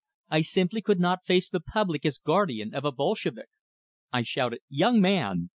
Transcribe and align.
I 0.31 0.41
simply 0.41 0.81
could 0.81 0.99
not 0.99 1.25
face 1.27 1.47
the 1.47 1.59
public 1.59 2.07
as 2.07 2.17
guardian 2.17 2.73
of 2.73 2.83
a 2.85 2.91
Bolshevik! 2.91 3.49
I 4.11 4.23
shouted: 4.23 4.61
"Young 4.67 4.99
man!" 4.99 5.49